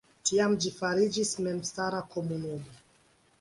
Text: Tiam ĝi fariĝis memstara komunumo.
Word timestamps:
Tiam 0.27 0.53
ĝi 0.63 0.71
fariĝis 0.77 1.33
memstara 1.49 2.01
komunumo. 2.15 2.75